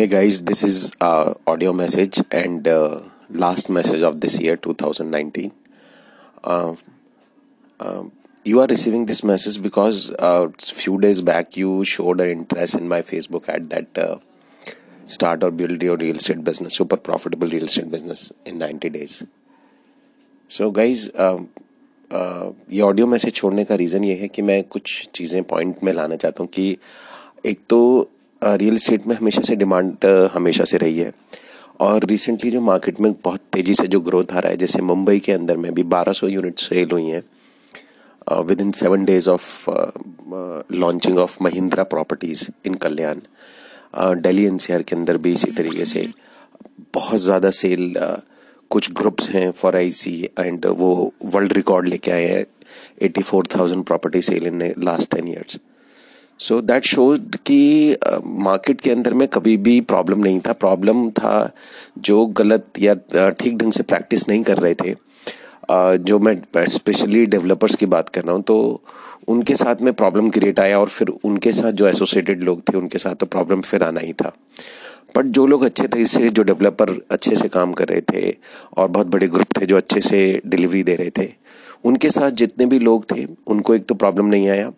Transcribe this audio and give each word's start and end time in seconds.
Hey 0.00 0.06
guys 0.06 0.38
this 0.40 0.62
is 0.64 0.76
audio 1.02 1.72
message 1.72 2.22
and 2.34 2.68
last 3.36 3.70
message 3.70 4.02
of 4.04 4.14
this 4.16 4.40
year 4.42 4.58
2019 4.66 5.48
you 8.46 8.60
are 8.60 8.68
receiving 8.68 9.06
this 9.06 9.24
message 9.24 9.56
because 9.58 10.10
few 10.62 10.96
days 10.96 11.22
back 11.22 11.58
you 11.58 11.72
showed 11.86 12.20
a 12.20 12.24
interest 12.26 12.76
in 12.76 12.86
my 12.88 13.02
Facebook 13.02 13.48
at 13.50 13.62
that 13.74 14.00
start 15.08 15.44
और 15.44 15.50
build 15.50 15.82
your 15.82 15.98
real 15.98 16.18
estate 16.18 16.38
business 16.44 16.76
super 16.76 16.96
profitable 17.08 17.48
real 17.48 17.66
estate 17.66 17.90
business 17.90 18.30
in 18.46 18.56
ninety 18.56 18.88
days 18.88 19.22
so 20.50 20.70
guys 20.70 21.08
ये 22.70 22.80
audio 22.82 23.06
message 23.06 23.34
छोड़ने 23.34 23.64
का 23.64 23.74
reason 23.74 24.04
ये 24.04 24.14
है 24.14 24.28
कि 24.28 24.42
मैं 24.42 24.62
कुछ 24.68 25.08
चीज़ें 25.14 25.42
पॉइंट 25.44 25.84
में 25.84 25.92
लाना 25.92 26.16
चाहता 26.16 26.42
हूँ 26.42 26.48
कि 26.50 26.66
एक 27.46 27.60
तो 27.68 27.80
रियल 28.42 28.74
इस्टेट 28.74 29.06
में 29.06 29.14
हमेशा 29.16 29.42
से 29.42 29.56
डिमांड 29.56 30.06
हमेशा 30.34 30.64
से 30.64 30.76
रही 30.78 30.98
है। 30.98 31.12
और 31.80 32.04
रिसेंटली 32.04 32.50
जो 32.50 32.60
मार्केट 32.60 33.00
में 33.00 33.12
बहुत 33.24 33.40
तेज़ी 33.52 33.74
से 33.74 33.86
जो 33.88 34.00
ग्रोथ 34.00 34.32
आ 34.32 34.38
रहा 34.38 34.50
है 34.50 34.56
जैसे 34.56 34.82
मुंबई 34.82 35.18
के 35.18 35.32
अंदर 35.32 35.56
में 35.56 35.72
भी 35.74 35.82
1200 35.84 36.28
यूनिट 36.30 36.58
सेल 36.58 36.90
हुई 36.92 37.06
हैं। 37.06 37.22
Within 38.60 38.72
seven 38.72 39.04
days 39.04 39.28
of 39.30 39.70
launching 40.74 41.18
of 41.18 41.36
Mahindra 41.42 41.84
properties 41.84 42.48
in 42.66 42.74
Kalyan 42.82 43.20
Delhi 43.96 44.44
NCR 44.46 44.82
के 44.82 44.96
अंदर 44.96 45.16
भी 45.16 45.32
इसी 45.32 45.50
तरीके 45.52 45.84
से 45.84 46.06
बहुत 46.94 47.20
ज़्यादा 47.20 47.50
सेल 47.52 47.94
uh, 47.94 48.18
कुछ 48.70 48.90
ग्रुप्स 48.92 49.28
हैं 49.30 49.50
फॉर 49.52 49.76
आई 49.76 49.90
सी 49.92 50.12
एंड 50.38 50.66
वो 50.78 51.12
वर्ल्ड 51.24 51.52
रिकॉर्ड 51.52 51.88
लेके 51.88 52.10
आए 52.10 52.26
हैं। 52.28 52.44
Eighty 53.02 53.22
four 53.22 53.46
thousand 53.56 53.84
property 53.84 54.22
sale 54.22 54.46
in 54.46 54.62
last 54.78 55.14
ten 55.14 55.28
years 55.28 55.58
so 56.40 56.60
that 56.62 56.84
shows 56.84 57.20
कि 57.46 57.96
मार्केट 58.44 58.80
के 58.80 58.90
अंदर 58.90 59.14
में 59.14 59.26
कभी 59.28 59.56
भी 59.58 59.80
प्रॉब्लम 59.82 60.20
नहीं 60.20 60.40
था। 60.40 60.52
प्रॉब्लम 60.54 61.08
था 61.10 61.50
जो 61.98 62.24
गलत 62.38 62.80
या 62.80 62.94
ठीक 63.30 63.56
ढंग 63.58 63.72
से 63.72 63.82
प्रैक्टिस 63.84 64.28
नहीं 64.28 64.42
कर 64.42 64.58
रहे 64.58 64.74
थे। 64.74 64.94
Uh, 65.70 65.96
जो 65.98 66.18
मैं 66.18 66.64
स्पेशली 66.66 67.24
डेवलपर्स 67.26 67.74
की 67.76 67.86
बात 67.86 68.08
कर 68.08 68.24
रहा 68.24 68.34
हूँ 68.34 68.42
तो 68.42 68.82
उनके 69.28 69.54
साथ 69.54 69.82
में 69.82 69.92
प्रॉब्लम 69.94 70.30
क्रिएट 70.30 70.60
आया 70.60 70.78
और 70.78 70.88
फिर 70.88 71.08
उनके 71.24 71.52
साथ 71.52 71.72
जो 71.72 71.86
एसोसिएटेड 71.88 72.42
लोग 72.44 72.62
थे 72.62 72.76
उनके 72.78 72.98
साथ 72.98 73.14
तो 73.14 73.26
प्रॉब्लम 73.26 73.60
फिर 73.60 73.82
आना 73.82 74.00
ही 74.00 74.12
था। 74.12 74.32
बट 75.16 75.26
जो 75.26 75.46
लोग 75.46 75.62
अच्छे 75.64 75.86
थे 75.88 76.00
इससे 76.00 76.28
जो 76.30 76.42
डेवलपर 76.42 76.90
अच्छे 77.10 77.36
से 77.36 77.48
काम 77.48 77.72
कर 77.72 77.88
रहे 77.88 78.00
थे 78.12 78.34
और 78.76 78.88
बहुत 78.88 79.06
बड़े 79.06 79.28
ग्रुप 79.28 79.60
थे 79.60 79.66
जो 79.66 79.76
अच्छे 79.76 80.00
से 80.00 80.20
डिलीवरी 80.46 80.82
दे 80.82 80.94
रहे 80.96 81.10
थे 81.18 81.28
उनके 81.84 82.10
साथ 82.10 82.30
जितने 82.42 82.66
भी 82.66 82.78
लोग 82.78 83.04
थे 83.12 83.26
उनको 83.46 83.74
एक 83.74 83.84
तो 83.84 83.94
प्रॉब्लम 83.94 84.26
नहीं 84.26 84.48
आया। 84.48 84.70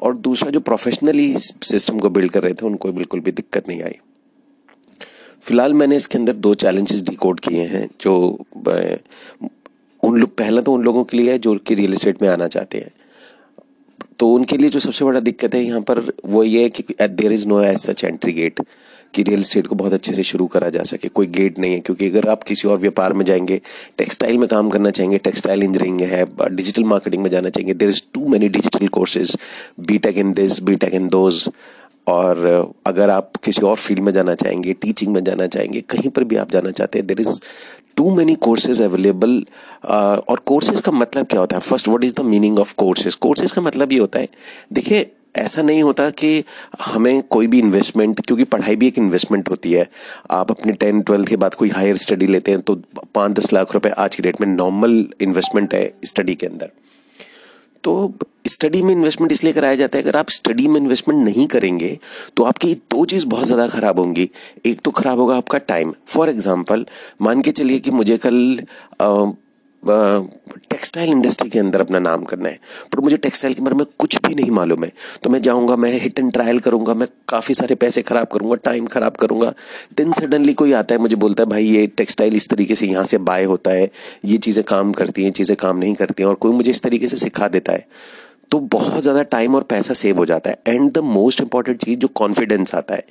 और 0.00 0.14
दूसरा 0.18 0.50
जो 0.50 0.60
प्रोफेशनली 0.60 1.32
सिस्टम 1.36 1.98
को 1.98 2.10
बिल्ड 2.10 2.32
कर 2.32 2.42
रहे 2.42 2.54
थे, 2.54 2.66
उनको 2.66 2.92
बिल्कुल 2.92 3.20
भी 3.20 3.32
दिक्कत 3.32 3.68
नहीं 3.68 3.82
आई। 3.82 3.98
फ़िलहाल 5.42 5.74
मैंने 5.74 5.96
इसके 5.96 6.18
अंदर 6.18 6.32
दो 6.34 6.54
चैलेंजेस 6.56 7.02
डिकोड 7.02 7.40
किए 7.40 7.62
हैं, 7.66 7.88
जो 8.00 8.14
उन 10.02 10.16
लोग, 10.16 10.34
पहला 10.36 10.60
तो 10.60 10.72
उन 10.72 10.82
लोगों 10.82 11.04
के 11.04 11.16
लिए 11.16 11.32
है 11.32 11.38
जो 11.38 11.54
कि 11.56 11.74
रियल 11.74 11.92
इस्टेट 11.92 12.22
में 12.22 12.28
आना 12.28 12.46
चाहते 12.48 12.78
हैं। 12.78 12.90
तो 14.18 14.28
उनके 14.28 14.56
लिए 14.56 14.70
जो 14.70 14.80
सबसे 14.80 15.04
बड़ा 15.04 15.20
दिक्कत 15.20 15.54
है 15.54 15.62
यहाँ 15.64 15.80
पर, 15.80 16.00
वो 16.24 16.42
ये 16.44 16.62
है 16.62 16.68
कि 16.70 16.94
there 17.00 17.32
is 17.32 17.46
no 17.48 17.60
age 17.62 17.78
such 17.80 18.04
entry 18.04 18.32
gate 18.32 18.60
कि 19.14 19.22
रियल 19.22 19.40
इस्टेट 19.40 19.66
को 19.66 19.74
बहुत 19.74 19.92
अच्छे 19.92 20.12
से 20.12 20.22
शुरू 20.22 20.46
करा 20.46 20.68
जा 20.68 20.82
सके, 20.82 21.08
कोई 21.08 21.26
गेट 21.28 21.58
नहीं 21.58 21.72
है, 21.72 21.80
क्योंकि 21.80 22.08
अगर 22.10 22.28
आप 22.28 22.42
किसी 22.42 22.68
और 22.68 22.78
व्यापार 22.78 23.12
में 23.12 23.24
जाएँगे 23.24 23.60
टेक्सटाइल 23.98 24.38
में 24.38 24.48
काम 24.48 24.70
करना 24.70 24.90
चाहेंगे 24.90 25.18
टेक्सटाइल 25.20 25.62
इंजीनियरिंग 25.62 26.00
है 26.12 26.54
डिजिटल 26.56 26.84
मार्केटिंग 26.84 27.22
में 27.22 27.30
जाना 27.30 27.48
चाहेंगे 27.48 27.74
there 27.74 27.88
is 27.88 28.02
too 28.14 28.26
many 28.28 28.48
digital 28.48 28.88
courses 28.88 29.36
B 29.80 29.98
tech 29.98 30.18
in 30.18 30.32
this 30.32 30.60
B 30.62 30.76
tech 30.76 30.94
in 30.94 31.08
those 31.08 31.48
और 32.08 32.72
अगर 32.86 33.10
आप 33.10 33.36
किसी 33.44 33.62
और 33.66 33.76
फ़ील्ड 33.76 34.02
में 34.02 34.12
जाना 34.12 34.34
चाहेंगे 34.34 34.72
टीचिंग 34.72 35.12
में 35.14 35.22
जाना 35.24 35.46
चाहेंगे, 35.46 35.80
कहीं 35.80 36.10
पर 36.10 36.24
भी 36.24 36.36
आप 36.36 36.52
जाना 36.52 36.70
चाहते 36.70 36.98
हैं 36.98 37.06
there 37.06 37.20
is 37.20 37.40
too 37.96 38.10
many 38.16 38.34
courses 38.44 38.80
available 38.82 39.44
और 39.84 40.40
कोर्सेज 40.46 40.80
का 40.80 40.92
मतलब 40.92 41.26
क्या 41.26 41.40
होता 41.40 41.56
है? 41.56 41.60
First 41.60 41.88
what 41.88 42.04
is 42.04 42.14
the 42.14 42.20
meaning 42.24 42.58
of 42.58 42.74
courses 42.76 43.14
courses 43.16 43.52
का 43.52 43.62
मतलब 43.62 43.92
ये 43.92 43.98
होता 43.98 44.18
है, 44.18 44.28
देखिए 44.72 45.10
ऐसा 45.34 45.62
नहीं 45.62 45.82
होता 45.82 46.08
कि 46.12 46.44
हमें 46.82 47.22
कोई 47.30 47.46
भी 47.46 47.58
इन्वेस्टमेंट 47.58 48.20
क्योंकि 48.20 48.44
पढ़ाई 48.46 48.76
भी 48.76 48.86
एक 48.86 48.98
इन्वेस्टमेंट 48.98 49.50
होती 49.50 49.72
है। 49.72 49.88
आप 50.30 50.50
अपने 50.50 50.72
टेंथ 50.74 51.02
ट्वेल्थ 51.02 51.28
के 51.28 51.36
बाद 51.36 51.54
कोई 51.54 51.68
हायर 51.70 51.96
स्टडी 51.98 52.26
लेते 52.26 52.50
हैं 52.50 52.60
तो 52.60 52.74
पाँच 53.14 53.32
दस 53.32 53.52
लाख 53.52 53.74
रुपए 53.74 53.90
आज 53.98 54.16
की 54.16 54.22
डेट 54.22 54.40
में 54.40 54.48
नॉर्मल 54.48 55.04
इन्वेस्टमेंट 55.20 55.74
है 55.74 55.90
स्टडी 56.04 56.34
के 56.34 56.46
अंदर। 56.46 56.70
तो 57.84 58.12
स्टडी 58.46 58.80
में 58.82 58.92
इन्वेस्टमेंट 58.92 59.32
इसलिए 59.32 59.52
कराया 59.52 59.74
जाता 59.76 59.98
है 59.98 60.04
अगर 60.04 60.16
आप 60.16 60.30
स्टडी 60.30 60.66
में 60.68 60.80
इन्वेस्टमेंट 60.80 61.22
नहीं 61.24 61.46
करेंगे 61.48 61.98
तो 62.36 62.44
आपकी 62.44 62.74
दो 62.90 63.04
चीज़ 63.04 63.26
बहुत 63.26 63.46
ज़्यादा 63.46 63.66
खराब 63.68 63.98
होंगी। 64.00 64.28
एक 64.66 64.80
तो 64.80 64.90
खराब 64.92 65.18
होगा 65.18 65.36
आपका 65.36 65.58
टाइम 65.68 65.92
फॉर 66.06 66.30
एग्ज़ाम्पल 66.30 66.84
मान 67.22 67.40
के 67.40 67.52
चलिए 67.52 67.78
कि 67.78 67.90
मुझे 67.90 68.16
कल 68.18 68.60
आ, 69.00 69.30
टेक्सटाइल 69.84 71.10
इंडस्ट्री 71.10 71.50
के 71.50 71.58
अंदर 71.58 71.80
अपना 71.80 71.98
नाम 71.98 72.24
करना 72.24 72.48
है। 72.48 72.60
पर 72.92 73.00
मुझे 73.00 73.16
टेक्सटाइल 73.16 73.54
के 73.54 73.62
बारे 73.62 73.76
में 73.76 73.86
कुछ 73.98 74.18
भी 74.26 74.34
नहीं 74.34 74.50
मालूम 74.50 74.84
है। 74.84 74.92
तो 75.22 75.30
मैं 75.30 75.42
जाऊँगा, 75.42 75.76
मैं 75.76 75.92
हिट 75.92 76.18
एंड 76.18 76.32
ट्रायल 76.32 76.58
करूँगा, 76.58 76.94
मैं 76.94 77.08
काफ़ी 77.28 77.54
सारे 77.54 77.74
पैसे 77.74 78.02
खराब 78.02 78.26
करूँगा 78.26 78.54
टाइम 78.54 78.86
खराब 78.86 79.16
करूँगा। 79.16 79.52
देन 79.96 80.12
सडनली 80.12 80.54
कोई 80.54 80.72
आता 80.72 80.94
है, 80.94 81.00
मुझे 81.00 81.16
बोलता 81.16 81.42
है, 81.42 81.48
भाई, 81.48 81.64
ये 81.64 81.86
टेक्सटाइल 81.86 82.36
इस 82.36 82.48
तरीके 82.48 82.74
से 82.74 82.86
यहाँ 82.86 83.04
से 83.04 83.18
बाय 83.18 83.44
होता 83.44 83.70
है। 83.70 83.90
ये 84.24 84.38
चीज़ें 84.38 84.64
काम 84.64 84.92
करती 84.92 85.24
हैं 85.24 85.30
चीज़ें 85.30 85.56
काम 85.56 85.78
नहीं 85.78 85.94
करती 85.94 86.22
हैं। 86.22 86.30
और 86.30 86.34
कोई 86.34 86.52
मुझे 86.52 86.70
इस 86.70 86.82
तरीके 86.82 87.08
से 87.08 87.16
सिखा 87.16 87.48
देता 87.48 87.72
है। 87.72 87.86
तो 88.50 88.58
बहुत 88.70 89.02
ज़्यादा 89.02 89.22
टाइम 89.32 89.54
और 89.54 89.62
पैसा 89.70 89.94
सेव 89.94 90.18
हो 90.18 90.24
जाता 90.26 90.50
है। 90.50 90.58
एंड 90.66 90.90
द 90.92 90.98
मोस्ट 90.98 91.40
इंपॉर्टेंट 91.40 91.84
चीज़ 91.84 91.98
जो 91.98 92.08
कॉन्फिडेंस 92.14 92.74
आता 92.74 92.94
है। 92.94 93.04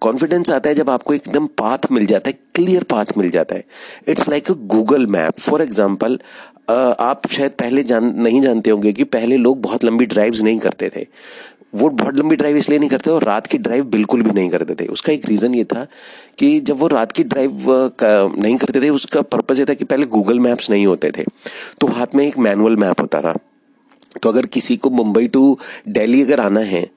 कॉन्फिडेंस 0.00 0.50
आता 0.50 0.68
है 0.68 0.74
जब 0.74 0.90
आपको 0.90 1.14
एकदम 1.14 1.46
पाथ 1.58 1.90
मिल 1.92 2.06
जाता 2.06 2.30
है 2.30 2.38
क्लियर 2.54 2.82
पाथ 2.90 3.16
मिल 3.18 3.30
जाता 3.30 3.54
है। 3.54 3.64
It's 4.08 4.28
like 4.28 4.50
a 4.50 4.54
Google 4.66 5.06
map 5.08 5.38
for 5.40 5.62
example 5.62 6.18
आप 6.70 7.22
शायद 7.30 7.52
पहले 7.52 7.82
जान, 7.82 8.14
नहीं 8.16 8.40
जानते 8.40 8.70
होंगे 8.70 8.92
कि 8.92 9.04
पहले 9.06 9.36
लोग 9.36 9.60
बहुत 9.62 9.84
लंबी 9.84 10.06
ड्राइव्स 10.06 10.42
नहीं 10.42 10.58
करते 10.58 10.90
थे। 10.96 11.06
वो 11.74 11.88
बहुत 11.90 12.16
लंबी 12.16 12.36
ड्राइव 12.36 12.56
इसलिए 12.56 12.78
नहीं 12.78 12.88
करते 12.90 13.10
और 13.10 13.24
रात 13.24 13.46
की 13.46 13.58
ड्राइव 13.58 13.84
बिल्कुल 13.86 14.22
भी 14.22 14.30
नहीं 14.30 14.50
करते 14.50 14.74
थे। 14.74 14.86
उसका 14.88 15.12
एक 15.12 15.28
रीज़न 15.28 15.54
ये 15.54 15.64
था 15.64 15.86
कि 16.38 16.58
जब 16.60 16.78
वो 16.78 16.86
रात 16.88 17.12
की 17.12 17.24
ड्राइव 17.24 17.66
नहीं 18.02 18.56
करते 18.56 18.80
थे, 18.80 18.88
उसका 18.90 19.22
पर्पज़ 19.24 19.58
ये 19.58 19.64
था 19.64 19.74
कि 19.74 19.84
पहले 19.84 20.06
गूगल 20.06 20.40
मैप्स 20.40 20.70
नहीं 20.70 20.86
होते 20.86 21.10
थे। 21.10 21.24
तो 21.80 21.86
हाथ 21.88 22.14
में 22.14 22.26
एक 22.26 22.38
मैनुअल 22.38 22.76
मैप 22.76 23.00
होता 23.00 23.20
था। 23.20 23.34
तो 24.22 24.28
अगर 24.28 24.46
किसी 24.46 24.76
को 24.76 24.90
मुंबई 24.90 25.26
टू 25.26 25.58
दिल्ली 25.88 26.22
अगर 26.22 26.40
आना 26.40 26.60
है 26.60 26.88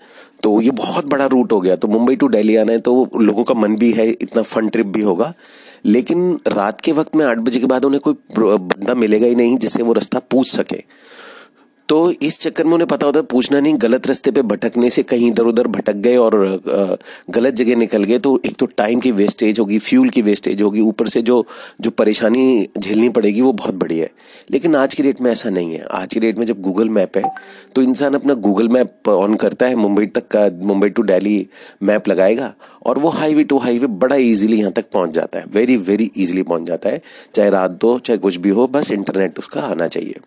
तो 0.44 0.60
ये 0.62 0.72
बहुत 0.72 1.06
बड़ा 1.06 1.26
रूट 1.26 1.52
हो 1.52 1.60
गया। 1.62 1.76
तो 1.76 1.88
मुंबई 1.88 2.16
टू 2.16 2.28
दिल्ली 2.30 2.56
आना 2.56 2.72
है 2.72 2.80
तो 2.80 3.10
लोगों 3.16 3.44
का 3.44 3.54
मन 3.54 3.76
भी 3.76 3.92
है, 3.92 4.08
इतना 4.10 4.42
फन 4.42 4.70
ट्रिप 4.70 4.88
भी 4.88 5.02
होगा। 5.02 5.34
लेकिन 5.86 6.40
रात 6.48 6.82
के 6.82 6.92
वक्त 6.92 7.16
में 7.16 7.26
आठ 7.26 7.38
बजे 7.38 7.60
के 7.60 7.66
बाद 7.66 7.86
उन्हें 7.86 8.00
कोई 8.00 8.14
बंदा 8.40 8.94
मिलेगा 8.96 9.28
ही 9.28 9.36
नहीं, 9.36 9.58
जिससे 9.58 9.84
वो 9.84 9.94
रास्ता 9.94 10.20
पूछ 10.32 10.52
सके। 10.52 10.84
तो 11.92 12.12
इस 12.24 12.40
चक्कर 12.40 12.66
में 12.66 12.74
उन्हें 12.74 12.88
पता 12.88 13.06
होता 13.06 13.20
है, 13.20 13.26
पूछना 13.26 13.60
नहीं, 13.60 13.74
गलत 13.80 14.06
रास्ते 14.08 14.32
पे 14.32 14.42
भटकने 14.42 14.90
से 14.90 15.02
कहीं 15.04 15.28
इधर 15.28 15.44
उधर 15.44 15.68
भटक 15.68 15.96
गए 15.96 16.16
और 16.18 16.36
गलत 17.30 17.54
जगह 17.54 17.76
निकल 17.76 18.04
गए 18.04 18.20
तो 18.20 18.40
एक 18.46 18.56
तो 18.60 18.66
टाइम 18.68 19.00
की 19.00 19.12
वेस्टेज 19.12 19.60
होगी 19.60 19.80
फ्यूल 19.80 20.10
की 20.10 20.22
वेस्टेज 20.22 20.62
होगी, 20.62 20.82
ऊपर 20.82 21.08
से 21.08 21.22
जो 21.22 21.46
जो 21.82 21.92
परेशानी 21.92 22.68
झेलनी 22.80 23.10
पड़ेगी, 23.10 23.42
वो 23.42 23.52
बहुत 23.54 23.76
बड़ी 23.76 23.98
है। 23.98 24.10
लेकिन 24.52 24.76
आज 24.76 24.96
की 24.96 25.04
डेट 25.04 25.22
में 25.22 25.32
ऐसा 25.32 25.50
नहीं 25.50 25.74
है। 25.74 25.84
आज 25.92 26.14
की 26.14 26.20
डेट 26.20 26.38
में 26.38 26.46
जब 26.46 26.62
गूगल 26.62 26.90
मैप 26.90 27.18
है 27.18 27.24
तो 27.76 27.82
इंसान 27.82 28.14
अपना 28.14 28.34
गूगल 28.48 28.70
मैप 28.70 29.10
ऑन 29.10 29.36
करता 29.36 29.66
है, 29.66 29.76
मुंबई 29.76 30.06
तक 30.08 30.28
का, 30.36 30.50
मुंबई 30.64 30.90
टू 30.90 31.02
डेली 31.04 31.48
मैप 31.84 32.08
लगाएगा, 32.08 32.54
और 32.86 33.00
वो 33.00 33.10
हाईवे 33.12 33.44
टू 33.44 33.58
हाईवे 33.58 33.88
बड़ा 34.00 34.16
ईजिली 34.16 34.60
यहाँ 34.60 34.72
तक 34.72 34.92
पहुँच 34.94 35.14
जाता 35.14 35.40
है। 35.40 35.46
वेरी 35.54 35.78
वेरी 35.84 36.12
ईजिली 36.18 36.44
पहुँच 36.44 36.64
जाता 36.64 36.90
है। 36.90 37.02
चाहे 37.34 37.50
रात 37.50 37.72
दो, 37.72 37.98
चाहे 38.00 38.18
कुछ 38.20 38.36
भी 38.38 38.50
हो, 38.50 38.68
बस 38.68 38.92
इंटरनेट 38.92 39.40
उसका 39.40 39.62
आना 39.62 39.88
चाहिए। 39.88 40.20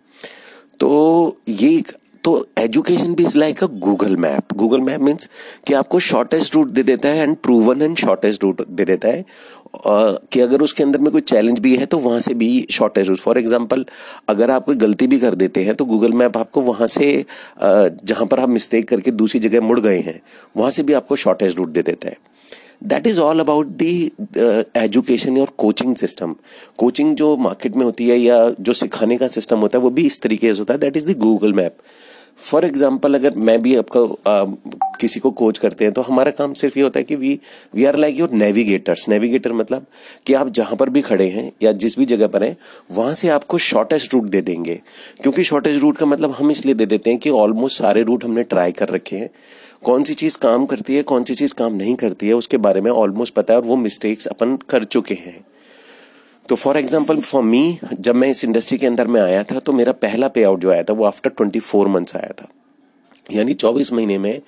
तो 0.79 1.37
ये 1.49 1.83
तो 2.23 2.31
एजुकेशन 2.59 3.13
भी 3.15 3.23
is 3.23 3.37
like 3.37 3.63
a 3.63 3.67
Google 3.67 4.15
map 4.17 4.53
Google 4.53 4.81
map 4.81 5.01
means 5.01 5.29
कि 5.67 5.73
आपको 5.73 5.99
शॉर्टेस्ट 5.99 6.55
रूट 6.55 6.67
दे 6.67 6.83
देता 6.83 7.09
है 7.09 7.23
and 7.23 7.35
proven 7.37 7.81
and 7.81 7.97
shortest 7.97 8.43
route 8.43 8.61
दे 8.69 8.85
देता 8.85 9.07
है। 9.07 9.21
uh, 9.21 10.17
कि 10.31 10.39
अगर 10.39 10.61
उसके 10.61 10.83
अंदर 10.83 10.99
में 10.99 11.11
कोई 11.11 11.21
चैलेंज 11.21 11.59
भी 11.59 11.75
है 11.75 11.85
तो 11.85 11.97
वहाँ 11.97 12.19
से 12.19 12.33
भी 12.33 12.67
शॉर्टेज 12.71 13.09
रूट 13.09 13.17
फॉर 13.17 13.37
एग्जांपल 13.37 13.85
अगर 14.29 14.51
आप 14.51 14.65
कोई 14.65 14.75
गलती 14.75 15.07
भी 15.07 15.19
कर 15.19 15.35
देते 15.35 15.63
हैं 15.63 15.75
तो 15.75 15.85
गूगल 15.85 16.13
मैप 16.13 16.37
आपको 16.37 16.61
वहाँ 16.61 16.87
से 16.87 17.09
uh, 17.23 17.89
जहाँ 18.03 18.27
पर 18.27 18.39
आप 18.39 18.49
मिस्टेक 18.49 18.87
करके 18.89 19.11
दूसरी 19.11 19.39
जगह 19.39 19.61
मुड़ 19.61 19.79
गए 19.79 19.99
हैं 19.99 20.21
वहाँ 20.57 20.71
से 20.71 20.83
भी 20.83 20.93
आपको 20.93 21.15
शॉर्टेज 21.15 21.55
रूट 21.55 21.69
दे 21.69 21.81
देता 21.81 22.09
है। 22.09 22.17
That 22.81 23.07
is 23.07 23.19
all 23.21 23.39
about 23.39 23.67
the 23.77 24.11
education 24.77 25.37
और 25.39 25.51
कोचिंग 25.57 25.95
सिस्टम 25.95 26.35
कोचिंग 26.77 27.15
जो 27.15 27.35
मार्केट 27.37 27.75
में 27.75 27.85
होती 27.85 28.09
है 28.09 28.17
या 28.17 28.49
जो 28.59 28.73
सिखाने 28.75 29.17
का 29.17 29.27
सिस्टम 29.29 29.59
होता 29.59 29.77
है, 29.77 29.83
वो 29.83 29.89
भी 29.89 30.05
इस 30.05 30.21
तरीके 30.21 30.53
से 30.53 30.59
होता 30.59 30.73
है। 30.73 30.79
That 30.79 30.97
is 30.97 31.11
the 31.11 31.17
Google 31.19 31.53
map 31.53 31.77
for 32.39 32.65
example 32.65 33.15
अगर 33.15 33.35
मैं 33.39 33.61
भी 33.61 33.75
आपका 33.75 34.01
किसी 34.99 35.19
को 35.19 35.29
कोच 35.31 35.57
करते 35.57 35.85
हैं 35.85 35.93
तो 35.93 36.01
हमारा 36.01 36.31
काम 36.31 36.53
सिर्फ़ 36.53 36.77
ये 36.77 36.83
होता 36.83 36.99
है 36.99 37.03
कि 37.03 37.15
we 37.15 37.39
we 37.75 37.85
are 37.85 37.95
like 37.97 38.19
your 38.19 38.31
navigators 38.33 39.07
navigator 39.09 39.53
मतलब 39.53 39.85
कि 40.25 40.33
आप 40.33 40.49
जहाँ 40.49 40.75
पर 40.75 40.89
भी 40.89 41.01
खड़े 41.01 41.27
हैं 41.29 41.51
या 41.63 41.71
जिस 41.73 41.97
भी 41.99 42.05
जगह 42.05 42.27
पर 42.27 42.43
हैं, 42.43 42.55
वहाँ 42.91 43.13
से 43.13 43.29
आपको 43.29 43.57
शॉर्टेस्ट 43.59 44.13
रूट 44.13 44.29
दे 44.29 44.41
देंगे। 44.41 44.79
क्योंकि 45.21 45.43
शॉर्टेस्ट 45.43 45.81
रूट 45.81 45.97
का 45.97 46.05
मतलब 46.05 46.31
हम 46.31 46.51
इसलिए 46.51 46.75
दे 46.75 46.85
देते 46.85 47.09
हैं 47.09 47.19
कि 47.19 47.29
ऑलमोस्ट 47.31 47.77
सारे 47.77 48.03
रूट 48.03 48.25
हमने 48.25 48.43
ट्राई 48.45 48.71
कर 48.71 48.89
रखे 48.89 49.15
हैं। 49.15 49.29
कौन 49.85 50.03
सी 50.03 50.13
चीज़ 50.13 50.37
काम 50.37 50.65
करती 50.65 50.95
है, 50.95 51.01
कौन 51.03 51.23
सी 51.23 51.33
चीज़ 51.35 51.53
काम 51.53 51.73
नहीं 51.73 51.95
करती 51.95 52.27
है, 52.27 52.33
उसके 52.33 52.57
बारे 52.57 52.81
में 52.81 52.89
ऑलमोस्ट 52.91 53.33
पता 53.33 53.53
है 53.53 53.59
और 53.59 53.65
वो 53.65 53.75
मिस्टेक्स 53.77 54.27
अपन 54.27 54.55
कर 54.69 54.83
चुके 54.85 55.13
हैं। 55.15 55.45
तो 56.49 56.55
फॉर 56.55 56.77
एग्ज़ाम्पल 56.77 57.19
फॉर 57.21 57.43
मी 57.43 57.77
जब 57.93 58.15
मैं 58.15 58.29
इस 58.29 58.43
इंडस्ट्री 58.45 58.77
के 58.77 58.87
अंदर 58.87 59.07
में 59.07 59.19
आया 59.21 59.43
था 59.43 59.59
तो 59.59 59.73
मेरा 59.73 59.91
पहला 59.91 60.27
पे 60.27 60.43
आउट 60.43 60.59
जो 60.59 60.71
आया 60.71 60.83
था, 60.83 60.93
वो 60.93 61.05
आफ्टर 61.05 61.29
ट्वेंटी 61.29 61.59
फोर 61.59 61.87
मंथ्स 61.87 62.15
आया 62.15 62.33
था। 62.41 62.47
यानी 63.31 63.53
चौबीस 63.55 63.91
महीने 63.93 64.17
में 64.17 64.41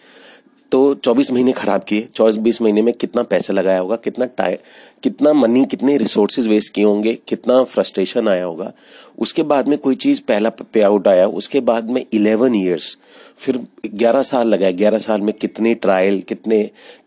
तो 0.71 0.93
24 0.95 1.31
महीने 1.31 1.51
खराब 1.51 1.83
किए। 1.83 2.07
चौबीस 2.15 2.61
महीने 2.61 2.81
में 2.81 2.93
कितना 2.93 3.23
पैसा 3.23 3.53
लगाया 3.53 3.79
होगा, 3.79 3.95
कितना 3.95 4.25
टाइम 4.27 4.57
कितना 5.03 5.31
मनी 5.33 5.63
कितने 5.65 5.97
रिसोर्सेज 5.97 6.47
वेस्ट 6.47 6.73
किए 6.73 6.83
होंगे, 6.83 7.13
कितना 7.27 7.63
फ्रस्ट्रेशन 7.63 8.27
आया 8.27 8.45
होगा। 8.45 8.71
उसके 9.19 9.43
बाद 9.43 9.67
में 9.67 9.77
कोई 9.77 9.95
चीज़ 9.95 10.21
पहला 10.27 10.49
पे 10.49 10.81
आउट 10.81 11.07
आया, 11.07 11.27
उसके 11.27 11.59
बाद 11.61 11.89
में 11.89 12.03
इलेवन 12.13 12.55
ईयर्स 12.55 12.97
फिर 13.37 13.59
ग्यारह 13.87 14.21
साल 14.21 14.47
लगाए 14.47 14.73
ग्यारह 14.73 14.97
साल 14.97 15.21
में 15.21 15.33
कितने 15.33 15.73
ट्रायल 15.75 16.21
कितने 16.21 16.59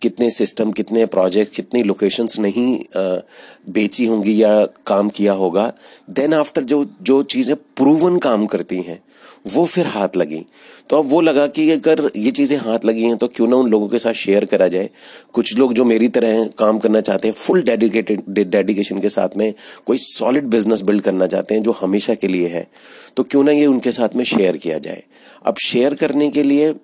कितने 0.03 0.31
सिस्टम 0.31 0.73
कितने 0.73 1.07
प्रोजेक्ट 1.09 1.55
कितनी 1.55 1.83
लोकेशंस 1.83 2.39
नहीं 2.41 2.77
बेची 3.69 4.07
होंगी 4.07 4.43
या 4.43 4.65
काम 4.87 5.09
किया 5.11 5.33
होगा। 5.33 5.73
देन 6.11 6.35
आफ्टर 6.35 6.65
जो 6.65 6.85
जो 7.03 7.23
चीज़ें 7.25 7.57
प्रूवन 7.77 8.19
काम 8.19 8.47
करती 8.47 8.81
हैं 8.81 9.01
वो 9.45 9.65
फिर 9.67 9.87
हाथ 9.87 10.17
लगी। 10.17 10.45
तो 10.91 10.99
अब 10.99 11.07
वो 11.09 11.21
लगा 11.21 11.47
कि 11.49 11.71
अगर 11.71 12.11
ये 12.17 12.31
चीज़ें 12.31 12.57
हाथ 12.59 12.85
लगी 12.85 13.03
हैं 13.03 13.17
तो 13.17 13.27
क्यों 13.29 13.47
ना 13.49 13.57
उन 13.57 13.71
लोगों 13.71 13.89
के 13.89 13.99
साथ 13.99 14.13
शेयर 14.15 14.45
करा 14.45 14.69
जाए। 14.69 14.89
कुछ 15.33 15.57
लोग 15.59 15.73
जो 15.75 15.85
मेरी 15.85 16.09
तरह 16.09 16.47
काम 16.59 16.79
करना 16.79 17.01
चाहते 17.01 17.29
हैं 17.29 17.35
फुल 17.35 17.63
डेडिकेटेड 17.63 18.23
डेडिकेशन 18.41 19.01
के 19.01 19.09
साथ 19.09 19.37
में 19.37 19.53
कोई 19.87 19.99
सॉलिड 20.01 20.45
बिज़नेस 20.47 20.83
बिल्ड 20.83 21.03
करना 21.03 21.27
चाहते 21.27 21.55
हैं, 21.55 21.63
जो 21.63 21.73
हमेशा 21.73 22.15
के 22.15 22.29
लिए 22.29 22.49
है 22.49 22.67
तो 23.17 23.23
क्यों 23.25 23.45
ना 23.45 23.53
ये 23.53 23.67
उनके 23.67 23.93
साथ 23.93 24.17
में 24.17 24.25
शेयर 24.27 24.57
किया 24.57 24.79
जाए। 24.81 25.03
अब 25.45 25.57
शेयर 25.65 25.95
करने 25.95 26.31
के 26.31 26.43
लिए 26.43 26.75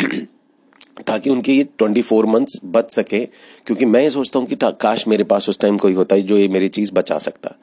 ताकि 0.98 1.30
उनके 1.30 1.52
ये 1.52 1.64
ट्वेंटी 1.78 2.02
फोर 2.02 2.26
मंथ्स 2.26 2.60
बच 2.64 2.90
सके, 2.90 3.24
क्योंकि 3.66 3.84
मैं 3.84 4.02
ये 4.02 4.10
सोचता 4.10 4.38
हूँ 4.38 4.46
कि 4.46 4.56
काश 4.80 5.06
मेरे 5.08 5.24
पास 5.24 5.48
उस 5.48 5.58
टाइम 5.60 5.78
कोई 5.78 5.94
होता 5.94 6.16
है 6.16 6.22
जो 6.22 6.38
ये 6.38 6.48
मेरी 6.48 6.68
चीज़ 6.70 6.92
बचा 6.94 7.18
सकता। 7.18 7.54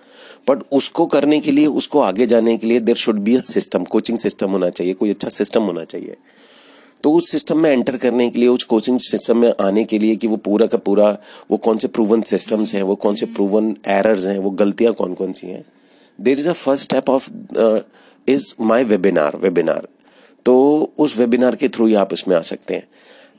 बट 0.50 0.64
उसको 0.72 1.06
करने 1.06 1.40
के 1.40 1.52
लिए, 1.52 1.66
उसको 1.68 2.00
आगे 2.02 2.26
जाने 2.26 2.58
के 2.58 2.68
लिए 2.68 2.80
there 2.82 2.96
should 2.96 3.20
be 3.20 3.36
a 3.36 3.40
system 3.42 3.84
coaching 3.86 4.20
system 4.20 4.52
होना 4.52 4.70
चाहिए, 4.70 4.94
कोई 4.94 5.10
अच्छा 5.10 5.30
सिस्टम 5.32 5.64
होना 5.64 5.84
चाहिए। 5.86 6.16
तो 7.04 7.12
उस 7.12 7.30
सिस्टम 7.32 7.58
में 7.60 7.70
एंटर 7.72 7.98
करने 7.98 8.30
के 8.30 8.40
लिए, 8.40 8.50
उस 8.50 8.64
कोचिंग 8.64 9.00
सिस्टम 9.00 9.38
में 9.38 9.54
आने 9.62 9.84
के 9.84 10.00
लिए 10.00 10.16
कि 10.16 10.28
वो 10.28 10.38
पूरा 10.40 10.66
का 10.66 10.78
पूरा, 10.80 11.10
वो 11.52 11.58
कौन 11.58 11.78
से 11.78 11.88
प्रूवन 11.88 12.22
सिस्टम्स 12.24 12.74
हैं, 12.76 12.84
वो 12.84 12.96
कौन 12.96 13.16
से 13.16 13.26
प्रूवन 13.26 13.76
एरर्स 13.90 14.26
हैं, 14.26 14.38
वो 14.40 14.50
गलतियाँ 14.52 14.94
कौन 14.94 15.14
कौन 15.14 15.34
सी 15.34 15.48
हैं। 15.48 15.64
There 16.20 16.40
is 16.40 16.50
a 16.50 16.54
first 16.54 16.84
step 16.84 17.10
of 17.10 17.30
is 18.28 18.54
my 18.62 18.84
webinar 18.84 19.38
webinar 19.38 19.88
तो 20.46 20.54
उस 20.98 21.18
वेबिनार 21.18 21.56
के 21.56 21.68
थ्रू 21.70 21.86
ही 21.88 21.94
आप 21.96 22.14
इसमें 22.14 22.36
आ 22.36 22.42
सकते 22.42 22.74
हैं। 22.74 22.88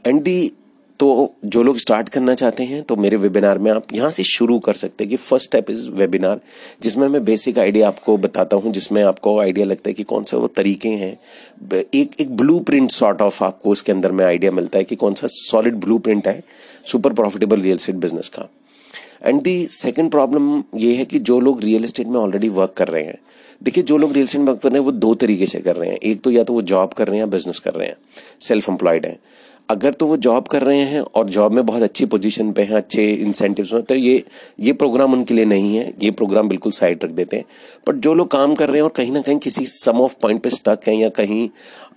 एंड 0.06 0.22
दी 0.22 0.52
तो 1.00 1.34
जो 1.44 1.62
लोग 1.62 1.78
स्टार्ट 1.78 2.08
करना 2.08 2.34
चाहते 2.34 2.62
हैं 2.62 2.82
तो 2.82 2.96
मेरे 2.96 3.16
वेबिनार 3.16 3.58
में 3.58 3.70
आप 3.72 3.92
यहाँ 3.92 4.10
से 4.10 4.22
शुरू 4.24 4.58
कर 4.58 4.74
सकते 4.74 5.04
हैं 5.04 5.10
कि 5.10 5.16
फ़र्स्ट 5.16 5.48
स्टेप 5.48 5.70
इज़ 5.70 5.88
वेबिनार 5.90 6.40
जिसमें 6.82 7.06
मैं 7.08 7.24
बेसिक 7.24 7.58
आइडिया 7.58 7.88
आपको 7.88 8.16
बताता 8.16 8.56
हूँ, 8.56 8.72
जिसमें 8.72 9.02
आपको 9.04 9.38
आइडिया 9.40 9.66
लगता 9.66 9.88
है 9.90 9.94
कि 9.94 10.02
कौन 10.02 10.24
सा 10.24 10.36
वो 10.36 10.46
तरीके 10.48 10.88
हैं। 10.88 11.12
एक 11.94 12.20
एक 12.20 12.36
ब्लू 12.36 12.58
प्रिंट 12.60 12.90
सॉर्ट 12.90 13.22
ऑफ़ 13.22 13.42
आपको 13.44 13.70
उसके 13.70 13.92
अंदर 13.92 14.12
में 14.12 14.24
आइडिया 14.24 14.52
मिलता 14.52 14.78
है 14.78 14.84
कि 14.84 14.96
कौन 14.96 15.14
सा 15.14 15.26
सॉलिड 15.30 15.74
ब्लू 15.76 15.98
प्रिंट 15.98 16.28
है 16.28 16.42
super 16.86 17.12
profitable 17.12 17.60
real 17.60 17.78
estate 17.78 17.96
business 17.96 18.28
का। 18.28 18.48
एंड 19.24 19.42
दी 19.42 19.66
सेकेंड 19.72 20.10
प्रॉब्लम 20.10 20.62
ये 20.78 20.94
है 20.94 21.04
कि 21.04 21.18
जो 21.20 21.40
लोग 21.40 21.62
रियल 21.62 21.84
एस्टेट 21.84 22.06
में 22.06 22.18
ऑलरेडी 22.20 22.48
वर्क 22.50 22.74
कर 22.76 22.88
रहे 22.88 23.04
हैं, 23.04 23.18
देखिए 23.62 23.84
जो 23.84 23.98
लोग 23.98 24.12
रियल 24.12 24.24
एस्टेट 24.24 24.40
में 24.40 24.48
वर्क 24.48 24.60
कर 24.62 24.68
रहे 24.68 24.78
हैं, 24.78 24.84
वो 24.84 24.92
दो 24.92 25.14
तरीके 25.16 25.46
से 25.46 25.60
कर 25.60 25.76
रहे 25.76 25.90
हैं। 25.90 25.98
एक 25.98 26.20
तो 26.22 26.30
या 26.30 26.44
तो 26.44 26.52
वो 26.52 26.62
जॉब 26.64 26.92
कर 26.92 27.06
रहे 27.06 27.16
हैं 27.16 27.24
या 27.24 27.30
बिज़नेस 27.30 27.58
कर 27.58 27.74
रहे 27.74 27.88
हैं 27.88 27.96
सेल्फ 28.40 28.68
एम्प्लॉयड 28.68 29.06
हैं। 29.06 29.18
अगर 29.68 29.92
तो 29.92 30.06
वो 30.06 30.16
जॉब 30.16 30.46
कर 30.48 30.62
रहे 30.62 30.80
हैं 30.80 31.00
और 31.00 31.28
जॉब 31.30 31.52
में 31.52 31.64
बहुत 31.66 31.82
अच्छी 31.82 32.04
पोजीशन 32.06 32.50
पे 32.52 32.62
हैं 32.62 32.74
अच्छे 32.76 33.04
इंसेंटिव्स 33.04 33.72
में 33.72 33.82
तो 33.82 33.94
ये 33.94 34.22
ये 34.60 34.72
प्रोग्राम 34.72 35.12
उनके 35.12 35.34
लिए 35.34 35.44
नहीं 35.44 35.76
है। 35.76 35.92
ये 36.02 36.10
प्रोग्राम 36.10 36.48
बिल्कुल 36.48 36.72
साइड 36.72 37.04
रख 37.04 37.10
देते 37.10 37.36
हैं। 37.36 37.44
बट 37.88 37.94
जो 37.96 38.12
लोग 38.14 38.30
काम 38.30 38.54
कर 38.54 38.68
रहे 38.68 38.76
हैं 38.76 38.82
और 38.82 38.92
कहीं 38.96 39.12
ना 39.12 39.20
कहीं 39.20 39.38
किसी 39.38 39.64
सम 39.66 40.00
ऑफ़ 40.00 40.14
पॉइंट 40.22 40.42
पे 40.42 40.50
स्टक 40.50 40.88
हैं 40.88 40.94
या 40.94 41.08
कहीं 41.10 41.48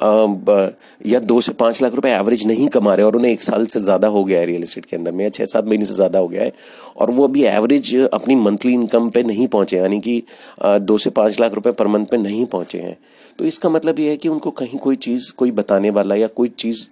आ, 0.01 0.69
या 1.05 1.19
दो 1.19 1.39
से 1.41 1.51
पाँच 1.53 1.81
लाख 1.81 1.95
रुपए 1.95 2.09
एवरेज 2.11 2.45
नहीं 2.47 2.67
कमा 2.69 2.93
रहे 2.95 3.05
और 3.05 3.15
उन्हें 3.15 3.31
एक 3.31 3.43
साल 3.43 3.65
से 3.65 3.81
ज़्यादा 3.81 4.07
हो 4.07 4.23
गया 4.23 4.39
है 4.39 4.45
रियल 4.45 4.63
इस्टेट 4.63 4.85
के 4.85 4.95
अंदर 4.95 5.11
में 5.11 5.23
या 5.23 5.29
छः 5.29 5.45
सात 5.45 5.65
महीने 5.65 5.85
से 5.85 5.93
ज़्यादा 5.93 6.19
हो 6.19 6.27
गया 6.27 6.43
है 6.43 6.53
और 6.97 7.11
वो 7.11 7.23
अभी 7.23 7.43
एवरेज 7.45 7.95
अपनी 7.95 8.35
मंथली 8.35 8.73
इनकम 8.73 9.09
पे 9.09 9.23
नहीं 9.23 9.47
पहुँचे 9.47 9.77
यानी 9.77 9.99
कि 9.99 10.21
दो 10.63 10.97
से 10.97 11.09
पाँच 11.09 11.39
लाख 11.39 11.53
रुपये 11.53 11.73
पर 11.73 11.87
मंथ 11.87 12.05
पे 12.05 12.17
नहीं 12.17 12.45
पहुँचे 12.45 12.79
हैं। 12.79 12.97
तो 13.39 13.45
इसका 13.45 13.69
मतलब 13.69 13.99
ये 13.99 14.09
है 14.09 14.17
कि 14.17 14.29
उनको 14.29 14.51
कहीं 14.51 14.77
कोई 14.79 14.95
चीज़ 14.97 15.31
कोई 15.37 15.51
बताने 15.51 15.89
वाला 15.89 16.15
या 16.15 16.27
कोई 16.27 16.49
चीज़ 16.59 16.87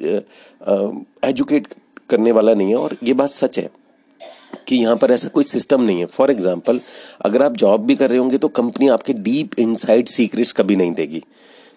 एजुकेट 0.67 1.67
करने 2.09 2.31
वाला 2.31 2.53
नहीं 2.53 2.69
है 2.69 2.75
और 2.75 2.95
ये 3.03 3.13
बात 3.13 3.29
सच 3.29 3.59
है 3.59 3.69
कि 4.67 4.75
यहाँ 4.75 4.95
पर 4.97 5.11
ऐसा 5.11 5.29
कोई 5.29 5.43
सिस्टम 5.43 5.81
नहीं 5.81 5.99
है। 5.99 6.05
फॉर 6.07 6.31
एग्ज़ाम्पल 6.31 6.79
अगर 7.25 7.43
आप 7.43 7.57
जॉब 7.57 7.85
भी 7.85 7.95
कर 7.95 8.09
रहे 8.09 8.19
होंगे 8.19 8.37
तो 8.37 8.47
कंपनी 8.59 8.87
आपके 8.87 9.13
डीप 9.15 9.59
इनसाइड 9.59 10.07
सीक्रेट्स 10.07 10.53
कभी 10.53 10.75
नहीं 10.75 10.91
देगी 10.93 11.23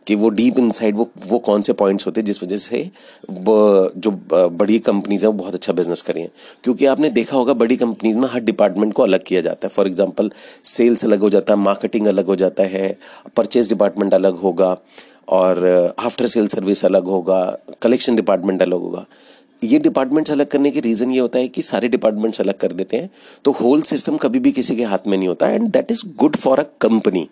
कि 0.06 0.14
वो 0.14 0.29
डीप 0.31 0.58
इनसाइड 0.58 0.96
वो 0.96 1.08
वो 1.26 1.38
कौन 1.38 1.62
से 1.62 1.73
पॉइंट्स 1.73 2.06
होते 2.06 2.20
हैं 2.20 2.25
जिस 2.26 2.43
वजह 2.43 2.56
से 2.56 2.90
जो 3.31 4.11
बड़ी 4.31 4.79
कंपनीज़ 4.79 5.26
हैं 5.26 5.32
वो 5.32 5.38
बहुत 5.38 5.55
अच्छा 5.55 5.73
बिज़नेस 5.73 6.02
करें 6.02 6.29
क्योंकि 6.64 6.87
आपने 6.87 7.11
देखा 7.11 7.37
होगा 7.37 7.55
बड़ी 7.55 7.76
कंपनीज़ 7.76 8.19
में 8.19 8.29
हर 8.29 8.41
डिपार्टमेंट 8.41 8.93
को 8.94 9.02
अलग 9.02 9.25
किया 9.26 9.41
जाता 9.41 9.67
है। 9.67 9.75
फॉर 9.75 9.87
एग्जांपल 9.87 10.31
सेल्स 10.67 11.05
अलग 11.05 11.20
हो 11.20 11.31
जाता 11.31 11.52
है 11.52 11.58
मार्केटिंग 11.61 12.06
अलग 12.06 12.26
हो 12.26 12.37
जाता 12.37 12.62
है 12.69 12.96
परचेज 13.37 13.69
डिपार्टमेंट 13.69 14.14
अलग 14.14 14.37
होगा 14.37 14.76
और 15.28 15.94
आफ्टर 15.98 16.26
सेल 16.26 16.46
सर्विस 16.48 16.84
अलग 16.84 17.06
होगा 17.06 17.40
कलेक्शन 17.82 18.16
डिपार्टमेंट 18.16 18.62
अलग 18.62 18.80
होगा। 18.80 19.04
ये 19.62 19.78
डिपार्टमेंट्स 19.78 20.30
अलग 20.32 20.46
करने 20.46 20.70
के 20.70 20.80
रीज़न 20.80 21.10
ये 21.10 21.20
होता 21.20 21.38
है 21.38 21.48
कि 21.48 21.62
सारे 21.62 21.88
डिपार्टमेंट्स 21.88 22.40
अलग 22.40 22.58
कर 22.58 22.72
देते 22.72 22.96
हैं 22.96 23.10
तो 23.44 23.52
होल 23.52 23.82
सिस्टम 23.84 24.16
कभी 24.16 24.38
भी 24.38 24.52
किसी 24.52 24.76
के 24.76 24.84
हाथ 24.84 25.06
में 25.06 25.16
नहीं 25.16 25.28
होता 25.28 25.48
and 25.48 25.69
that 25.72 25.90
is 25.90 26.02
good 26.19 26.36
for 26.36 26.60
a 26.60 26.64
company 26.80 27.28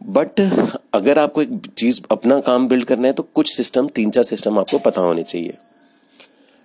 but 0.00 0.40
अगर 0.94 1.18
आपको 1.18 1.42
एक 1.42 1.66
चीज़, 1.78 2.00
अपना 2.10 2.38
काम 2.40 2.66
बिल्ड 2.68 2.84
करना 2.84 3.06
है 3.06 3.12
तो 3.12 3.22
कुछ 3.34 3.54
सिस्टम 3.56 3.88
तीन 3.94 4.10
चार 4.10 4.24
सिस्टम 4.24 4.58
आपको 4.58 4.78
पता 4.84 5.00
होने 5.00 5.22
चाहिए। 5.22 5.52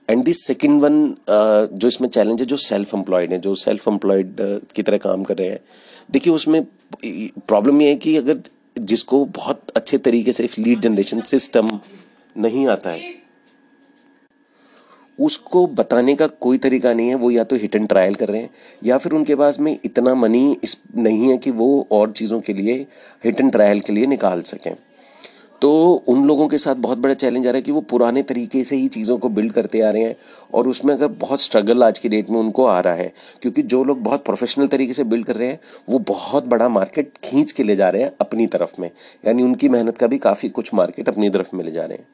एंड 0.09 0.23
दिस 0.23 0.45
सेकेंड 0.45 0.81
वन 0.81 1.15
जो 1.29 1.87
इसमें 1.87 2.07
चैलेंज 2.09 2.39
है, 2.39 2.45
जो 2.45 2.57
सेल्फ 2.57 2.93
एम्प्लॉयड 2.95 3.31
है, 3.31 3.39
जो 3.39 3.55
सेल्फ 3.55 3.87
एम्प्लॉयड 3.87 4.35
की 4.75 4.81
तरह 4.81 4.97
काम 4.97 5.23
कर 5.23 5.37
रहे 5.37 5.47
हैं। 5.49 5.59
देखिए, 6.11 6.33
उसमें 6.33 6.63
प्रॉब्लम 7.03 7.81
ये 7.81 7.89
है 7.89 7.95
कि 7.95 8.15
अगर 8.17 8.39
जिसको 8.77 9.23
बहुत 9.25 9.71
अच्छे 9.75 9.97
तरीके 9.97 10.31
से 10.31 10.49
लीड 10.59 10.79
जनरेशन 10.79 11.21
सिस्टम 11.21 11.79
नहीं 12.35 12.67
आता 12.67 12.89
है। 12.89 13.15
उसको 15.19 15.65
बताने 15.67 16.15
का 16.15 16.27
कोई 16.27 16.57
तरीका 16.57 16.93
नहीं 16.93 17.07
है, 17.09 17.15
वो 17.15 17.31
या 17.31 17.43
तो 17.43 17.55
हिट 17.55 17.75
एंड 17.75 17.87
ट्रायल 17.87 18.15
कर 18.15 18.27
रहे 18.27 18.41
हैं, 18.41 18.49
या 18.83 18.97
फिर 18.97 19.11
उनके 19.11 19.35
पास 19.35 19.59
में 19.59 19.77
इतना 19.85 20.15
मनी 20.15 20.57
इस 20.63 20.77
नहीं 20.95 21.29
है 21.29 21.37
कि 21.37 21.51
वो 21.51 21.87
और 21.91 22.11
चीज़ों 22.11 22.39
के 22.41 22.53
लिए 22.53 22.75
हिट 23.25 23.39
एंड 23.41 23.51
ट्रायल 23.51 23.79
के 23.79 23.93
लिए 23.93 24.05
निकाल 24.05 24.41
सकें। 24.41 24.75
तो 25.61 26.03
उन 26.07 26.25
लोगों 26.25 26.47
के 26.47 26.57
साथ 26.57 26.75
बहुत 26.75 26.97
बड़ा 26.97 27.13
चैलेंज 27.13 27.47
आ 27.47 27.49
रहा 27.49 27.57
है 27.57 27.61
कि 27.61 27.71
वो 27.71 27.81
पुराने 27.81 28.23
तरीके 28.23 28.63
से 28.63 28.75
ही 28.75 28.87
चीज़ों 28.87 29.17
को 29.17 29.29
बिल्ड 29.29 29.51
करते 29.51 29.81
आ 29.81 29.89
रहे 29.89 30.03
हैं 30.03 30.15
और 30.53 30.67
उसमें 30.67 30.93
अगर 30.93 31.07
बहुत 31.07 31.41
स्ट्रगल 31.41 31.83
आज 31.83 31.99
की 31.99 32.09
डेट 32.09 32.29
में 32.29 32.37
उनको 32.39 32.65
आ 32.65 32.79
रहा 32.79 32.93
है, 32.93 33.13
क्योंकि 33.41 33.61
जो 33.61 33.83
लोग 33.83 34.01
बहुत 34.03 34.25
प्रोफेशनल 34.25 34.67
तरीके 34.67 34.93
से 34.93 35.03
बिल्ड 35.03 35.25
कर 35.25 35.35
रहे 35.35 35.47
हैं, 35.47 35.59
वो 35.89 35.99
बहुत 35.99 36.45
बड़ा 36.45 36.69
मार्केट 36.69 37.11
खींच 37.23 37.51
के 37.51 37.63
ले 37.63 37.75
जा 37.75 37.89
रहे 37.89 38.03
हैं 38.03 38.11
अपनी 38.21 38.47
तरफ़ 38.47 38.81
में। 38.81 38.91
यानी 39.27 39.43
उनकी 39.43 39.69
मेहनत 39.69 39.97
का 39.97 40.07
भी 40.07 40.17
काफ़ी 40.17 40.49
कुछ 40.49 40.73
मार्केट 40.73 41.09
अपनी 41.09 41.29
तरफ़ 41.29 41.55
में 41.55 41.63
ले 41.65 41.71
जा 41.71 41.85
रहे 41.85 41.97
हैं। 41.97 42.07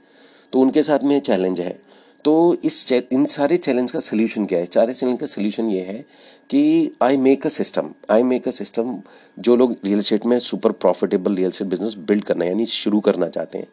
तो 0.54 0.60
उनके 0.60 0.84
साथ 0.84 1.00
में 1.04 1.20
चैलेंज 1.20 1.62
है। 1.62 1.80
तो 2.26 2.58
इस 2.64 2.92
इन 2.92 3.26
सारे 3.26 3.58
चैलेंज 3.58 3.92
का 3.92 4.00
सोल्यूशन 4.00 4.46
क्या 4.46 4.60
है? 4.60 4.66
सारे 4.66 4.94
चैलेंज 4.94 5.20
का 5.20 5.26
सोल्यूशन 5.26 5.70
ये 5.70 5.82
है 5.82 6.06
कि 6.50 6.92
I 7.02 7.18
make 7.18 7.46
a 7.46 7.50
system 7.50 7.90
I 8.12 8.24
make 8.24 8.48
a 8.48 8.52
system 8.52 8.98
जो 9.40 9.56
लोग 9.56 9.76
रियल 9.86 10.00
एस्टेट 10.00 10.26
में 10.26 10.38
super 10.40 10.72
profitable 10.72 11.36
real 11.36 11.48
estate 11.48 11.68
business 11.68 11.96
build 12.08 12.24
करना 12.24 12.46
यानी 12.46 12.66
शुरू 12.66 13.00
करना 13.00 13.28
चाहते 13.28 13.58
हैं, 13.58 13.68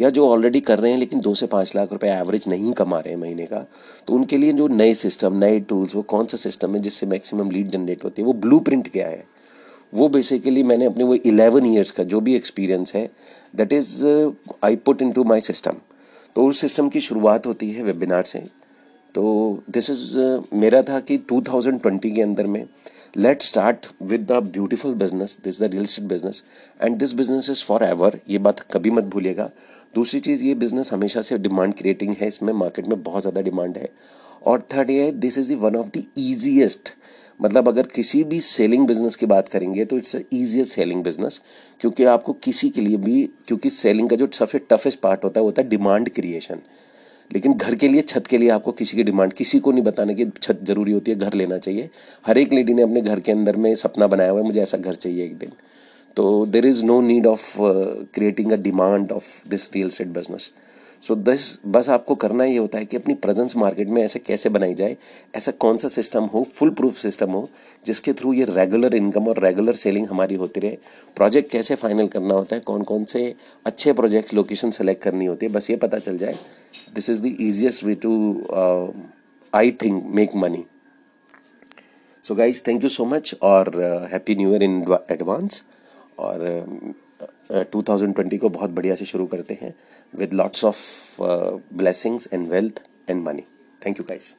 या 0.00 0.10
जो 0.10 0.28
ऑलरेडी 0.28 0.60
कर 0.60 0.78
रहे 0.78 0.90
हैं 0.92 0.98
लेकिन 0.98 1.20
दो 1.20 1.34
से 1.34 1.46
पाँच 1.46 1.72
लाख 1.76 1.92
रुपए 1.92 2.08
एवरेज 2.08 2.44
नहीं 2.48 2.72
कमा 2.72 2.98
रहे 2.98 3.10
हैं 3.10 3.20
महीने 3.20 3.46
का 3.46 3.58
तो 4.06 4.14
उनके 4.14 4.36
लिए 4.36 4.52
जो 4.52 4.68
नए 4.68 4.94
सिस्टम 4.94 5.38
नए 5.38 5.60
टूल्स 5.60 5.94
वो 5.94 6.02
कौन 6.02 6.26
सा 6.26 6.36
सिस्टम 6.36 6.74
है 6.74 6.80
जिससे 6.82 7.06
मैक्सिमम 7.06 7.50
लीड 7.50 7.70
जनरेट 7.70 8.04
होती 8.04 8.22
है, 8.22 8.26
वो 8.26 8.32
ब्लू 8.32 8.58
क्या 8.68 9.06
है? 9.08 9.24
वो 9.94 10.08
बेसिकली 10.08 10.62
मैंने 10.62 10.84
अपने 10.84 11.04
वो 11.04 11.14
इलेवन 11.14 11.66
ईयर्स 11.66 11.90
का 11.90 12.04
जो 12.04 12.20
भी 12.20 12.34
एक्सपीरियंस 12.34 12.94
है 12.94 13.10
that 13.56 13.72
is 13.72 14.04
I 14.64 14.76
put 14.76 15.02
into 15.12 15.24
my 15.24 15.40
system 15.40 15.72
तो 16.36 16.46
उस 16.46 16.60
सिस्टम 16.60 16.88
की 16.88 17.00
शुरुआत 17.00 17.46
होती 17.46 17.70
है 17.70 17.82
वेबिनार 17.82 18.22
से। 18.22 18.38
तो 19.14 19.62
दिस 19.70 19.90
इज़ 19.90 20.18
uh, 20.18 20.54
मेरा 20.54 20.82
था 20.82 20.98
कि 21.00 21.16
2020 21.32 22.14
के 22.14 22.22
अंदर 22.22 22.46
में 22.46 22.66
let 23.16 23.42
start 23.42 23.86
with 24.02 24.26
the 24.32 24.32
beautiful 24.32 24.94
business 24.94 25.38
this 25.44 25.60
the 25.62 25.70
real 25.72 25.84
estate 25.84 26.04
business 26.04 26.42
and 26.82 26.96
this 26.96 27.12
business 27.12 27.48
is 27.50 27.62
forever 27.84 28.18
ये 28.28 28.38
बात 28.38 28.60
कभी 28.72 28.90
मत 28.90 29.04
भूलिएगा। 29.04 29.50
दूसरी 29.94 30.20
चीज़ 30.20 30.44
ये 30.44 30.54
बिज़नेस 30.54 30.92
हमेशा 30.92 31.20
से 31.20 31.38
डिमांड 31.38 31.74
क्रिएटिंग 31.74 32.14
है 32.14 32.28
इसमें 32.28 32.52
मार्केट 32.52 32.86
में 32.86 33.02
बहुत 33.02 33.22
ज़्यादा 33.22 33.40
डिमांड 33.40 33.78
है। 33.78 33.88
और 34.46 34.68
थर्ड 34.74 34.90
ये 34.90 35.10
this 35.12 35.38
is 35.38 35.52
the 35.52 35.56
one 35.56 35.76
of 35.76 35.86
the 35.98 36.04
easiest 36.18 36.92
मतलब 37.40 37.68
अगर 37.68 37.86
किसी 37.86 38.22
भी 38.24 38.40
सेलिंग 38.40 38.86
बिज़नेस 38.86 39.16
की 39.16 39.26
बात 39.26 39.48
करेंगे 39.48 39.84
तो 39.84 39.96
इट्स 39.96 40.16
ईजिएस्ट 40.16 40.74
सेलिंग 40.74 41.02
बिज़नेस 41.04 41.40
क्योंकि 41.80 42.04
आपको 42.06 42.32
किसी 42.32 42.70
के 42.70 42.80
लिए 42.80 42.96
भी, 42.96 43.22
क्योंकि 43.46 43.70
सेलिंग 43.70 44.08
का 44.10 44.16
जो 44.16 44.28
सबसे 44.32 44.58
टफेस्ट 44.70 45.00
पार्ट 45.00 45.24
होता 45.24 45.40
है, 45.40 45.42
वो 45.42 45.48
होता 45.48 45.62
है 45.62 45.68
डिमांड 45.68 46.08
क्रिएशन 46.10 46.60
लेकिन 47.30 47.54
घर 47.54 47.74
के 47.74 47.88
लिए, 47.88 48.02
छत 48.02 48.26
के 48.26 48.38
लिए 48.38 48.48
आपको 48.50 48.72
किसी 48.72 48.96
की 48.96 49.02
डिमांड 49.02 49.32
किसी 49.32 49.58
को 49.60 49.72
नहीं 49.72 49.82
बताने 49.84 50.14
की 50.14 50.24
छत 50.42 50.58
ज़रूरी 50.62 50.92
होती 50.92 51.10
है, 51.10 51.16
घर 51.18 51.34
लेना 51.34 51.58
चाहिए। 51.58 51.88
हर 52.26 52.38
एक 52.38 52.52
लेडी 52.52 52.74
ने 52.74 52.82
अपने 52.82 53.00
घर 53.00 53.20
के 53.20 53.32
अंदर 53.32 53.56
में 53.56 53.74
सपना 53.74 54.06
बनाया 54.06 54.30
हुआ 54.30 54.40
है, 54.40 54.46
मुझे 54.46 54.60
ऐसा 54.62 54.78
घर 54.78 54.94
चाहिए 54.94 55.24
एक 55.24 55.36
दिन। 55.38 55.52
तो 56.16 56.46
there 56.46 56.66
is 56.66 56.84
no 56.84 57.00
need 57.00 57.26
of 57.26 57.56
creating 58.14 58.52
a 58.52 58.56
demand 58.58 59.12
of 59.12 59.48
this 59.48 59.72
real 59.74 59.88
estate 59.88 60.08
business 60.08 60.50
so 61.06 61.14
so, 61.14 61.20
दस 61.20 61.58
बस 61.66 61.88
आपको 61.90 62.14
करना 62.14 62.44
ये 62.44 62.56
होता 62.56 62.78
है 62.78 62.84
कि 62.84 62.96
अपनी 62.96 63.14
प्रेजेंस 63.14 63.56
मार्केट 63.56 63.88
में 63.88 64.02
ऐसे 64.02 64.18
कैसे 64.18 64.48
बनाई 64.48 64.74
जाए 64.74 64.96
ऐसा 65.36 65.52
कौन 65.64 65.76
सा 65.78 65.88
सिस्टम 65.88 66.24
हो 66.32 66.42
फुल 66.52 66.70
प्रूफ 66.70 66.96
सिस्टम 66.98 67.30
हो 67.30 67.48
जिसके 67.86 68.12
थ्रू 68.12 68.32
ये 68.32 68.44
रेगुलर 68.48 68.94
इनकम 68.94 69.28
और 69.28 69.38
रेगुलर 69.44 69.74
सेलिंग 69.74 70.06
हमारी 70.06 70.34
होती 70.34 70.60
रहे। 70.60 70.78
प्रोजेक्ट 71.16 71.50
कैसे 71.50 71.74
फाइनल 71.74 72.08
करना 72.08 72.34
होता 72.34 72.56
है 72.56 72.60
कौन 72.62 72.82
कौन 72.82 73.04
से 73.04 73.34
अच्छे 73.66 73.92
प्रोजेक्ट 73.92 74.34
लोकेशन 74.34 74.70
सेलेक्ट 74.70 75.02
करनी 75.02 75.26
होती 75.26 75.46
है 75.46 75.52
बस 75.52 75.70
ये 75.70 75.76
पता 75.76 75.98
चल 75.98 76.16
जाए। 76.16 76.34
This 76.94 77.10
is 77.10 77.22
the 77.22 77.36
easiest 77.40 77.84
way 77.84 77.94
to 77.94 78.12
I 79.54 79.70
think 79.84 80.04
make 80.14 80.36
money 80.36 80.64
so 82.24 82.34
guys 82.34 82.62
thank 82.68 82.84
you 82.84 82.90
so 82.90 83.04
much 83.04 83.34
और 83.42 83.74
happy 84.12 84.34
new 84.34 84.52
year 84.52 84.62
in 84.62 84.98
advance 85.10 85.64
और 86.18 86.48
uh, 86.50 86.94
2020 87.50 88.38
को 88.38 88.48
बहुत 88.48 88.70
बढ़िया 88.70 88.94
से 88.94 89.04
शुरू 89.04 89.26
करते 89.26 89.58
हैं 89.62 89.74
with 90.14 90.32
lots 90.32 90.64
of 90.64 90.80
blessings 91.74 92.28
and 92.32 92.48
wealth 92.48 92.82
and 93.10 93.22
money 93.24 93.42
thank 93.82 93.98
you 93.98 94.04
guys 94.08 94.34